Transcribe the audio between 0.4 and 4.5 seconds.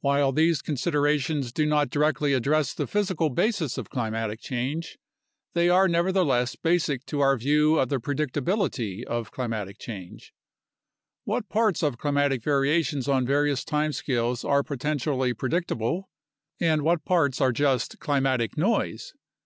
considerations do not directly address the physical basis of climatic